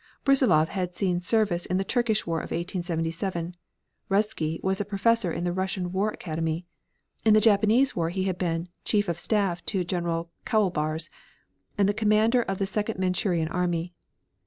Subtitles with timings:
[0.25, 3.55] Brussilov had seen service in the Turkish War of 1877.
[4.09, 6.65] Ruzsky was a professor in the Russian War Academy.
[7.23, 11.11] In the Japanese war he had been chief of staff to General Kaulbars,
[11.77, 13.93] the commander of the Second Manchurian army.